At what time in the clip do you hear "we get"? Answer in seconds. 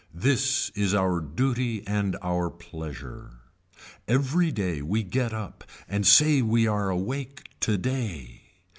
4.81-5.31